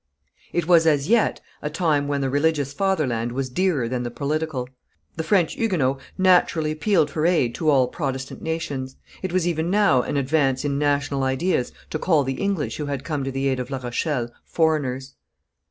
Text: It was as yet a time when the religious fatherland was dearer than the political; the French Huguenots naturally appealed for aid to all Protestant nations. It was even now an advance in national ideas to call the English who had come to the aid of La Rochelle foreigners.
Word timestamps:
It 0.51 0.67
was 0.67 0.87
as 0.87 1.07
yet 1.09 1.41
a 1.61 1.69
time 1.69 2.07
when 2.07 2.21
the 2.21 2.29
religious 2.31 2.73
fatherland 2.73 3.33
was 3.33 3.51
dearer 3.51 3.87
than 3.87 4.01
the 4.01 4.09
political; 4.09 4.67
the 5.15 5.21
French 5.23 5.53
Huguenots 5.53 6.01
naturally 6.17 6.71
appealed 6.71 7.11
for 7.11 7.27
aid 7.27 7.53
to 7.53 7.69
all 7.69 7.87
Protestant 7.87 8.41
nations. 8.41 8.95
It 9.21 9.31
was 9.31 9.47
even 9.47 9.69
now 9.69 10.01
an 10.01 10.17
advance 10.17 10.65
in 10.65 10.79
national 10.79 11.21
ideas 11.23 11.71
to 11.91 11.99
call 11.99 12.23
the 12.23 12.41
English 12.41 12.77
who 12.77 12.87
had 12.87 13.03
come 13.03 13.23
to 13.23 13.31
the 13.31 13.47
aid 13.47 13.59
of 13.59 13.69
La 13.69 13.77
Rochelle 13.77 14.31
foreigners. 14.43 15.13